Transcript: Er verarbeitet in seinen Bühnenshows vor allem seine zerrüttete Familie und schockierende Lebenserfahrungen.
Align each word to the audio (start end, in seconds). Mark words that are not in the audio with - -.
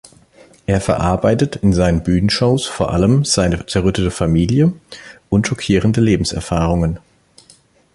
Er 0.65 0.81
verarbeitet 0.81 1.57
in 1.57 1.73
seinen 1.73 2.01
Bühnenshows 2.01 2.65
vor 2.65 2.89
allem 2.91 3.23
seine 3.23 3.67
zerrüttete 3.67 4.09
Familie 4.09 4.73
und 5.29 5.45
schockierende 5.45 6.01
Lebenserfahrungen. 6.01 6.97